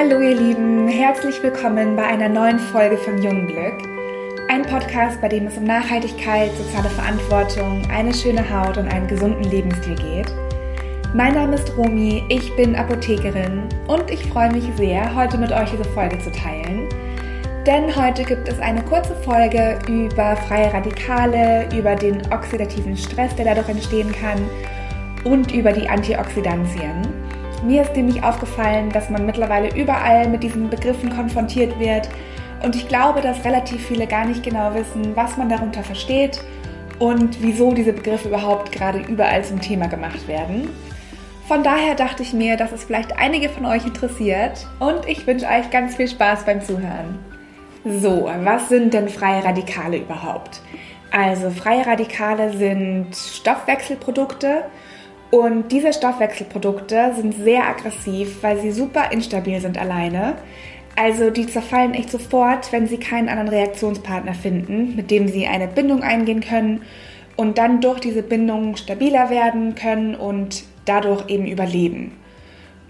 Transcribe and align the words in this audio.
Hallo 0.00 0.20
ihr 0.20 0.36
Lieben, 0.36 0.86
herzlich 0.86 1.42
willkommen 1.42 1.96
bei 1.96 2.04
einer 2.04 2.28
neuen 2.28 2.60
Folge 2.60 2.96
von 2.96 3.20
Jungglück. 3.20 3.74
Ein 4.48 4.62
Podcast, 4.62 5.20
bei 5.20 5.26
dem 5.26 5.48
es 5.48 5.56
um 5.56 5.64
Nachhaltigkeit, 5.64 6.52
soziale 6.56 6.88
Verantwortung, 6.88 7.84
eine 7.90 8.14
schöne 8.14 8.48
Haut 8.48 8.76
und 8.76 8.86
einen 8.86 9.08
gesunden 9.08 9.42
Lebensstil 9.42 9.96
geht. 9.96 10.32
Mein 11.14 11.34
Name 11.34 11.56
ist 11.56 11.76
Romi, 11.76 12.22
ich 12.28 12.54
bin 12.54 12.76
Apothekerin 12.76 13.64
und 13.88 14.08
ich 14.08 14.24
freue 14.26 14.52
mich 14.52 14.70
sehr, 14.76 15.12
heute 15.16 15.36
mit 15.36 15.50
euch 15.50 15.72
diese 15.72 15.82
Folge 15.86 16.16
zu 16.20 16.30
teilen. 16.30 16.88
Denn 17.66 17.92
heute 17.96 18.22
gibt 18.22 18.46
es 18.46 18.60
eine 18.60 18.84
kurze 18.84 19.16
Folge 19.24 19.80
über 19.88 20.36
freie 20.36 20.72
Radikale, 20.72 21.68
über 21.76 21.96
den 21.96 22.22
oxidativen 22.32 22.96
Stress, 22.96 23.34
der 23.34 23.46
dadurch 23.46 23.68
entstehen 23.68 24.12
kann 24.12 24.38
und 25.24 25.52
über 25.52 25.72
die 25.72 25.88
Antioxidantien. 25.88 27.17
Mir 27.62 27.82
ist 27.82 27.96
nämlich 27.96 28.22
aufgefallen, 28.22 28.90
dass 28.90 29.10
man 29.10 29.26
mittlerweile 29.26 29.74
überall 29.74 30.28
mit 30.28 30.42
diesen 30.42 30.70
Begriffen 30.70 31.10
konfrontiert 31.14 31.78
wird 31.80 32.08
und 32.62 32.76
ich 32.76 32.88
glaube, 32.88 33.20
dass 33.20 33.44
relativ 33.44 33.86
viele 33.86 34.06
gar 34.06 34.24
nicht 34.24 34.42
genau 34.42 34.74
wissen, 34.74 35.16
was 35.16 35.36
man 35.36 35.48
darunter 35.48 35.82
versteht 35.82 36.40
und 36.98 37.42
wieso 37.42 37.72
diese 37.72 37.92
Begriffe 37.92 38.28
überhaupt 38.28 38.72
gerade 38.72 39.00
überall 39.00 39.44
zum 39.44 39.60
Thema 39.60 39.88
gemacht 39.88 40.26
werden. 40.28 40.68
Von 41.46 41.62
daher 41.62 41.94
dachte 41.94 42.22
ich 42.22 42.32
mir, 42.32 42.56
dass 42.56 42.72
es 42.72 42.84
vielleicht 42.84 43.18
einige 43.18 43.48
von 43.48 43.64
euch 43.64 43.86
interessiert 43.86 44.66
und 44.80 45.08
ich 45.08 45.26
wünsche 45.26 45.46
euch 45.46 45.70
ganz 45.70 45.96
viel 45.96 46.08
Spaß 46.08 46.44
beim 46.44 46.60
Zuhören. 46.60 47.18
So, 47.84 48.28
was 48.42 48.68
sind 48.68 48.92
denn 48.92 49.08
freie 49.08 49.44
Radikale 49.44 49.98
überhaupt? 49.98 50.60
Also 51.10 51.50
freie 51.50 51.86
Radikale 51.86 52.52
sind 52.52 53.16
Stoffwechselprodukte 53.16 54.64
und 55.30 55.70
diese 55.72 55.92
Stoffwechselprodukte 55.92 57.12
sind 57.14 57.34
sehr 57.34 57.66
aggressiv, 57.66 58.42
weil 58.42 58.58
sie 58.60 58.70
super 58.70 59.12
instabil 59.12 59.60
sind 59.60 59.76
alleine. 59.76 60.36
Also 60.96 61.30
die 61.30 61.46
zerfallen 61.46 61.94
echt 61.94 62.10
sofort, 62.10 62.72
wenn 62.72 62.86
sie 62.86 62.96
keinen 62.96 63.28
anderen 63.28 63.50
Reaktionspartner 63.50 64.34
finden, 64.34 64.96
mit 64.96 65.10
dem 65.10 65.28
sie 65.28 65.46
eine 65.46 65.68
Bindung 65.68 66.02
eingehen 66.02 66.40
können 66.40 66.82
und 67.36 67.58
dann 67.58 67.80
durch 67.80 68.00
diese 68.00 68.22
Bindung 68.22 68.74
stabiler 68.76 69.30
werden 69.30 69.74
können 69.74 70.14
und 70.14 70.64
dadurch 70.86 71.28
eben 71.28 71.46
überleben. 71.46 72.16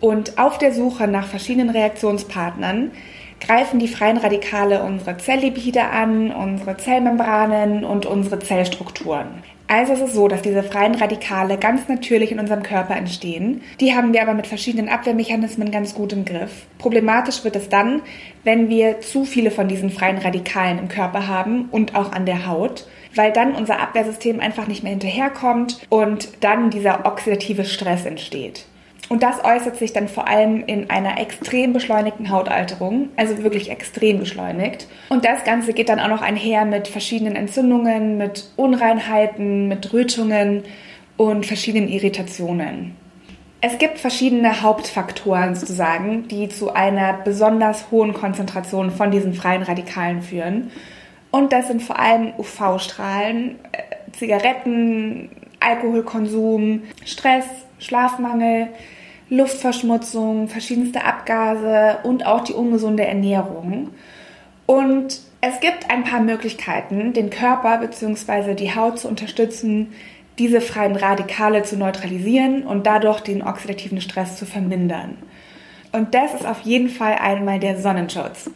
Und 0.00 0.38
auf 0.38 0.58
der 0.58 0.72
Suche 0.72 1.08
nach 1.08 1.26
verschiedenen 1.26 1.70
Reaktionspartnern 1.70 2.92
greifen 3.40 3.78
die 3.78 3.88
freien 3.88 4.16
Radikale 4.16 4.82
unsere 4.82 5.16
Zelllipide 5.18 5.84
an, 5.84 6.30
unsere 6.30 6.76
Zellmembranen 6.76 7.84
und 7.84 8.06
unsere 8.06 8.38
Zellstrukturen. 8.38 9.42
Also 9.70 9.92
es 9.92 10.00
ist 10.00 10.14
so, 10.14 10.28
dass 10.28 10.40
diese 10.40 10.62
freien 10.62 10.94
Radikale 10.94 11.58
ganz 11.58 11.88
natürlich 11.88 12.32
in 12.32 12.40
unserem 12.40 12.62
Körper 12.62 12.96
entstehen. 12.96 13.60
Die 13.80 13.94
haben 13.94 14.14
wir 14.14 14.22
aber 14.22 14.32
mit 14.32 14.46
verschiedenen 14.46 14.88
Abwehrmechanismen 14.88 15.70
ganz 15.70 15.94
gut 15.94 16.14
im 16.14 16.24
Griff. 16.24 16.66
Problematisch 16.78 17.44
wird 17.44 17.54
es 17.54 17.68
dann, 17.68 18.00
wenn 18.44 18.70
wir 18.70 19.02
zu 19.02 19.26
viele 19.26 19.50
von 19.50 19.68
diesen 19.68 19.90
freien 19.90 20.16
Radikalen 20.16 20.78
im 20.78 20.88
Körper 20.88 21.28
haben 21.28 21.68
und 21.70 21.94
auch 21.94 22.12
an 22.12 22.24
der 22.24 22.46
Haut, 22.46 22.86
weil 23.14 23.30
dann 23.30 23.54
unser 23.54 23.78
Abwehrsystem 23.78 24.40
einfach 24.40 24.68
nicht 24.68 24.82
mehr 24.82 24.92
hinterherkommt 24.92 25.86
und 25.90 26.30
dann 26.40 26.70
dieser 26.70 27.04
oxidative 27.04 27.66
Stress 27.66 28.06
entsteht. 28.06 28.64
Und 29.08 29.22
das 29.22 29.42
äußert 29.42 29.76
sich 29.76 29.92
dann 29.92 30.08
vor 30.08 30.28
allem 30.28 30.64
in 30.66 30.90
einer 30.90 31.18
extrem 31.18 31.72
beschleunigten 31.72 32.30
Hautalterung, 32.30 33.08
also 33.16 33.42
wirklich 33.42 33.70
extrem 33.70 34.18
beschleunigt. 34.18 34.86
Und 35.08 35.24
das 35.24 35.44
Ganze 35.44 35.72
geht 35.72 35.88
dann 35.88 36.00
auch 36.00 36.08
noch 36.08 36.20
einher 36.20 36.64
mit 36.66 36.88
verschiedenen 36.88 37.34
Entzündungen, 37.34 38.18
mit 38.18 38.50
Unreinheiten, 38.56 39.68
mit 39.68 39.92
Rötungen 39.92 40.64
und 41.16 41.46
verschiedenen 41.46 41.88
Irritationen. 41.88 42.96
Es 43.60 43.78
gibt 43.78 43.98
verschiedene 43.98 44.62
Hauptfaktoren 44.62 45.56
sozusagen, 45.56 46.28
die 46.28 46.48
zu 46.48 46.74
einer 46.74 47.14
besonders 47.14 47.90
hohen 47.90 48.12
Konzentration 48.12 48.90
von 48.90 49.10
diesen 49.10 49.34
freien 49.34 49.62
Radikalen 49.62 50.22
führen. 50.22 50.70
Und 51.30 51.52
das 51.52 51.66
sind 51.66 51.82
vor 51.82 51.98
allem 51.98 52.32
UV-Strahlen, 52.38 53.58
äh, 53.72 54.12
Zigaretten, 54.12 55.30
Alkoholkonsum, 55.60 56.84
Stress, 57.04 57.46
Schlafmangel, 57.78 58.68
Luftverschmutzung, 59.30 60.48
verschiedenste 60.48 61.04
Abgase 61.04 61.98
und 62.02 62.26
auch 62.26 62.42
die 62.44 62.54
ungesunde 62.54 63.04
Ernährung. 63.04 63.90
Und 64.66 65.20
es 65.40 65.60
gibt 65.60 65.90
ein 65.90 66.04
paar 66.04 66.20
Möglichkeiten, 66.20 67.12
den 67.12 67.30
Körper 67.30 67.78
bzw. 67.78 68.54
die 68.54 68.74
Haut 68.74 68.98
zu 68.98 69.08
unterstützen, 69.08 69.92
diese 70.38 70.60
freien 70.60 70.96
Radikale 70.96 71.62
zu 71.62 71.76
neutralisieren 71.76 72.62
und 72.62 72.86
dadurch 72.86 73.20
den 73.20 73.42
oxidativen 73.42 74.00
Stress 74.00 74.36
zu 74.36 74.46
vermindern. 74.46 75.16
Und 75.92 76.14
das 76.14 76.34
ist 76.34 76.46
auf 76.46 76.60
jeden 76.60 76.88
Fall 76.88 77.14
einmal 77.14 77.58
der 77.58 77.78
Sonnenschutz. 77.78 78.50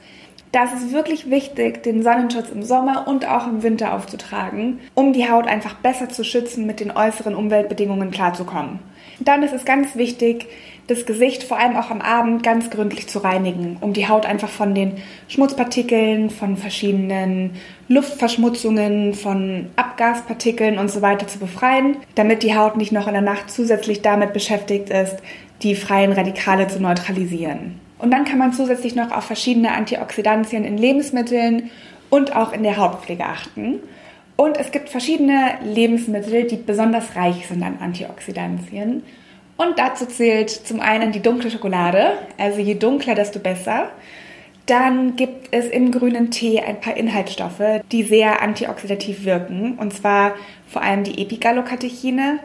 Das 0.53 0.73
ist 0.75 0.93
wirklich 0.93 1.31
wichtig, 1.31 1.83
den 1.83 2.03
Sonnenschutz 2.03 2.51
im 2.51 2.63
Sommer 2.63 3.09
und 3.09 3.27
auch 3.27 3.47
im 3.47 3.63
Winter 3.63 3.95
aufzutragen, 3.95 4.81
um 4.95 5.15
die 5.15 5.31
Haut 5.31 5.47
einfach 5.47 5.77
besser 5.77 6.11
zu 6.11 6.25
schützen, 6.25 6.67
mit 6.67 6.79
den 6.79 6.91
äußeren 6.91 7.35
Umweltbedingungen 7.35 8.11
klarzukommen. 8.11 8.81
Dann 9.25 9.43
ist 9.43 9.53
es 9.53 9.65
ganz 9.65 9.97
wichtig, 9.97 10.47
das 10.89 11.07
Gesicht 11.07 11.45
vor 11.45 11.59
allem 11.59 11.77
auch 11.77 11.91
am 11.91 12.01
Abend 12.01 12.43
ganz 12.43 12.71
gründlich 12.71 13.09
zu 13.09 13.21
reinigen, 13.21 13.77
um 13.81 13.93
die 13.93 14.09
Haut 14.09 14.27
einfach 14.27 14.49
von 14.49 14.75
den 14.75 14.95
Schmutzpartikeln, 15.29 16.31
von 16.31 16.57
verschiedenen 16.57 17.53
Luftverschmutzungen, 17.89 19.15
von 19.15 19.71
Abgaspartikeln 19.77 20.79
und 20.79 20.91
so 20.91 21.01
weiter 21.01 21.29
zu 21.29 21.39
befreien, 21.39 21.97
damit 22.15 22.43
die 22.43 22.57
Haut 22.57 22.77
nicht 22.77 22.93
noch 22.93 23.07
in 23.07 23.13
der 23.13 23.23
Nacht 23.23 23.51
zusätzlich 23.51 24.03
damit 24.03 24.33
beschäftigt 24.33 24.91
ist, 24.91 25.17
die 25.63 25.77
freien 25.77 26.13
Radikale 26.13 26.67
zu 26.67 26.81
neutralisieren. 26.81 27.79
Und 27.99 28.11
dann 28.11 28.25
kann 28.25 28.39
man 28.39 28.53
zusätzlich 28.53 28.97
noch 28.97 29.13
auf 29.13 29.25
verschiedene 29.25 29.73
Antioxidantien 29.73 30.65
in 30.65 30.77
Lebensmitteln 30.77 31.71
und 32.11 32.35
auch 32.35 32.53
in 32.53 32.65
der 32.65 32.77
Hautpflege 32.77 33.25
achten. 33.25 33.79
Und 34.37 34.57
es 34.57 34.73
gibt 34.73 34.89
verschiedene 34.89 35.59
Lebensmittel, 35.63 36.45
die 36.45 36.57
besonders 36.57 37.17
reich 37.17 37.47
sind 37.47 37.63
an 37.63 37.79
Antioxidantien. 37.81 39.03
Und 39.57 39.79
dazu 39.79 40.07
zählt 40.07 40.51
zum 40.51 40.81
einen 40.81 41.13
die 41.13 41.21
dunkle 41.21 41.51
Schokolade, 41.51 42.13
also 42.39 42.61
je 42.61 42.75
dunkler, 42.75 43.15
desto 43.15 43.39
besser. 43.39 43.91
Dann 44.67 45.17
gibt 45.17 45.49
es 45.51 45.67
im 45.69 45.91
grünen 45.91 46.31
Tee 46.31 46.61
ein 46.61 46.81
paar 46.81 46.97
Inhaltsstoffe, 46.97 47.83
die 47.91 48.03
sehr 48.05 48.43
antioxidativ 48.43 49.25
wirken, 49.25 49.77
und 49.79 49.93
zwar 49.93 50.35
vor 50.69 50.83
allem 50.83 51.05
die 51.05 51.21
Epigallokatechine. 51.21 52.39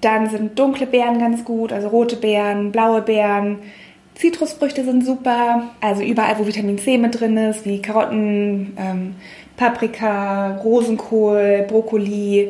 Dann 0.00 0.30
sind 0.30 0.58
dunkle 0.58 0.86
Beeren 0.86 1.18
ganz 1.18 1.44
gut, 1.44 1.72
also 1.72 1.88
rote 1.88 2.16
Beeren, 2.16 2.72
blaue 2.72 3.02
Beeren, 3.02 3.58
Zitrusfrüchte 4.18 4.84
sind 4.84 5.06
super, 5.06 5.70
also 5.80 6.02
überall, 6.02 6.40
wo 6.40 6.46
Vitamin 6.46 6.76
C 6.76 6.98
mit 6.98 7.20
drin 7.20 7.36
ist, 7.36 7.64
wie 7.64 7.80
Karotten, 7.80 8.76
ähm, 8.76 9.14
Paprika, 9.56 10.56
Rosenkohl, 10.56 11.64
Brokkoli. 11.68 12.48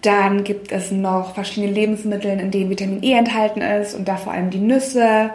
Dann 0.00 0.44
gibt 0.44 0.72
es 0.72 0.90
noch 0.90 1.34
verschiedene 1.34 1.70
Lebensmittel, 1.70 2.40
in 2.40 2.50
denen 2.50 2.70
Vitamin 2.70 3.02
E 3.02 3.12
enthalten 3.12 3.60
ist 3.60 3.94
und 3.94 4.08
da 4.08 4.16
vor 4.16 4.32
allem 4.32 4.48
die 4.48 4.60
Nüsse. 4.60 5.30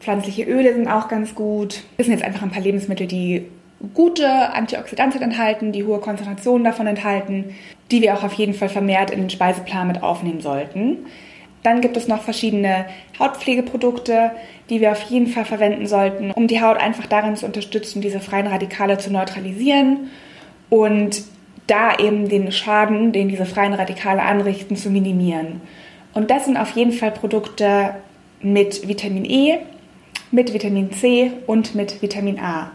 Pflanzliche 0.00 0.42
Öle 0.42 0.74
sind 0.74 0.88
auch 0.88 1.06
ganz 1.06 1.36
gut. 1.36 1.84
Das 1.98 2.06
sind 2.06 2.16
jetzt 2.16 2.24
einfach 2.24 2.42
ein 2.42 2.50
paar 2.50 2.62
Lebensmittel, 2.62 3.06
die 3.06 3.46
gute 3.94 4.28
Antioxidantien 4.54 5.22
enthalten, 5.22 5.70
die 5.70 5.84
hohe 5.84 6.00
Konzentrationen 6.00 6.64
davon 6.64 6.88
enthalten, 6.88 7.54
die 7.92 8.02
wir 8.02 8.14
auch 8.14 8.24
auf 8.24 8.32
jeden 8.32 8.54
Fall 8.54 8.70
vermehrt 8.70 9.12
in 9.12 9.20
den 9.20 9.30
Speiseplan 9.30 9.86
mit 9.86 10.02
aufnehmen 10.02 10.40
sollten. 10.40 11.06
Dann 11.66 11.80
gibt 11.80 11.96
es 11.96 12.06
noch 12.06 12.22
verschiedene 12.22 12.84
Hautpflegeprodukte, 13.18 14.30
die 14.70 14.80
wir 14.80 14.92
auf 14.92 15.02
jeden 15.10 15.26
Fall 15.26 15.44
verwenden 15.44 15.88
sollten, 15.88 16.30
um 16.30 16.46
die 16.46 16.62
Haut 16.62 16.76
einfach 16.76 17.06
darin 17.06 17.34
zu 17.34 17.44
unterstützen, 17.44 18.00
diese 18.00 18.20
freien 18.20 18.46
Radikale 18.46 18.98
zu 18.98 19.12
neutralisieren 19.12 20.10
und 20.70 21.24
da 21.66 21.96
eben 21.96 22.28
den 22.28 22.52
Schaden, 22.52 23.10
den 23.10 23.28
diese 23.28 23.46
freien 23.46 23.74
Radikale 23.74 24.22
anrichten, 24.22 24.76
zu 24.76 24.90
minimieren. 24.90 25.60
Und 26.14 26.30
das 26.30 26.44
sind 26.44 26.56
auf 26.56 26.70
jeden 26.76 26.92
Fall 26.92 27.10
Produkte 27.10 27.96
mit 28.40 28.86
Vitamin 28.86 29.24
E, 29.24 29.58
mit 30.30 30.54
Vitamin 30.54 30.92
C 30.92 31.32
und 31.48 31.74
mit 31.74 32.00
Vitamin 32.00 32.38
A. 32.38 32.70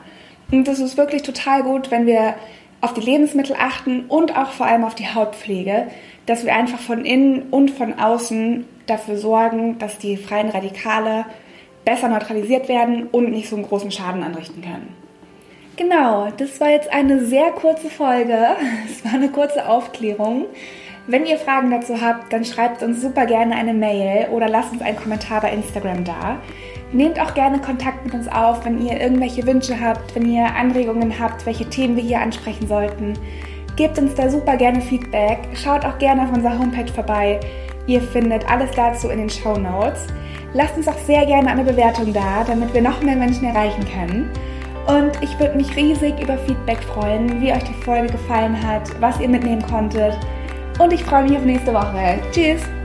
Und 0.51 0.67
das 0.67 0.79
ist 0.79 0.97
wirklich 0.97 1.21
total 1.21 1.63
gut, 1.63 1.91
wenn 1.91 2.07
wir 2.07 2.35
auf 2.81 2.93
die 2.93 3.01
Lebensmittel 3.01 3.55
achten 3.57 4.05
und 4.07 4.35
auch 4.35 4.51
vor 4.51 4.65
allem 4.65 4.83
auf 4.83 4.95
die 4.95 5.13
Hautpflege, 5.13 5.87
dass 6.25 6.45
wir 6.45 6.55
einfach 6.55 6.79
von 6.79 7.05
innen 7.05 7.43
und 7.51 7.71
von 7.71 7.97
außen 7.99 8.65
dafür 8.87 9.17
sorgen, 9.17 9.77
dass 9.79 9.97
die 9.97 10.17
freien 10.17 10.49
Radikale 10.49 11.25
besser 11.85 12.09
neutralisiert 12.09 12.67
werden 12.67 13.07
und 13.11 13.31
nicht 13.31 13.49
so 13.49 13.55
einen 13.55 13.67
großen 13.67 13.91
Schaden 13.91 14.23
anrichten 14.23 14.61
können. 14.61 14.95
Genau, 15.77 16.29
das 16.37 16.59
war 16.59 16.69
jetzt 16.69 16.91
eine 16.91 17.25
sehr 17.25 17.51
kurze 17.51 17.89
Folge. 17.89 18.37
Es 18.85 19.05
war 19.05 19.13
eine 19.13 19.29
kurze 19.29 19.67
Aufklärung. 19.67 20.45
Wenn 21.07 21.25
ihr 21.25 21.37
Fragen 21.37 21.71
dazu 21.71 21.99
habt, 22.01 22.31
dann 22.31 22.45
schreibt 22.45 22.83
uns 22.83 23.01
super 23.01 23.25
gerne 23.25 23.55
eine 23.55 23.73
Mail 23.73 24.29
oder 24.29 24.47
lasst 24.47 24.71
uns 24.73 24.81
einen 24.81 24.97
Kommentar 24.97 25.41
bei 25.41 25.51
Instagram 25.51 26.03
da. 26.03 26.39
Nehmt 26.93 27.19
auch 27.19 27.33
gerne 27.33 27.59
Kontakt 27.59 28.03
mit 28.03 28.13
uns 28.13 28.27
auf, 28.27 28.65
wenn 28.65 28.85
ihr 28.85 28.99
irgendwelche 28.99 29.45
Wünsche 29.47 29.79
habt, 29.79 30.13
wenn 30.13 30.29
ihr 30.29 30.45
Anregungen 30.45 31.17
habt, 31.19 31.45
welche 31.45 31.69
Themen 31.69 31.95
wir 31.95 32.03
hier 32.03 32.21
ansprechen 32.21 32.67
sollten. 32.67 33.13
Gebt 33.77 33.97
uns 33.97 34.13
da 34.15 34.29
super 34.29 34.57
gerne 34.57 34.81
Feedback. 34.81 35.39
Schaut 35.53 35.85
auch 35.85 35.97
gerne 35.97 36.23
auf 36.23 36.33
unserer 36.33 36.59
Homepage 36.59 36.91
vorbei. 36.91 37.39
Ihr 37.87 38.01
findet 38.01 38.49
alles 38.49 38.71
dazu 38.75 39.09
in 39.09 39.19
den 39.19 39.29
Show 39.29 39.57
Notes. 39.57 40.07
lasst 40.53 40.75
uns 40.75 40.87
auch 40.87 40.97
sehr 41.07 41.25
gerne 41.25 41.49
eine 41.49 41.63
Bewertung 41.63 42.11
da, 42.11 42.43
damit 42.45 42.73
wir 42.73 42.81
noch 42.81 43.01
mehr 43.01 43.15
Menschen 43.15 43.45
erreichen 43.45 43.85
können. 43.85 44.29
Und 44.87 45.11
ich 45.21 45.39
würde 45.39 45.55
mich 45.55 45.75
riesig 45.75 46.19
über 46.21 46.37
Feedback 46.39 46.79
freuen, 46.83 47.41
wie 47.41 47.53
euch 47.53 47.63
die 47.63 47.83
Folge 47.85 48.11
gefallen 48.11 48.61
hat, 48.67 48.89
was 48.99 49.19
ihr 49.19 49.29
mitnehmen 49.29 49.61
konntet. 49.61 50.17
Und 50.79 50.91
ich 50.91 51.03
freue 51.03 51.23
mich 51.23 51.37
auf 51.37 51.45
nächste 51.45 51.73
Woche. 51.73 52.19
Tschüss! 52.31 52.80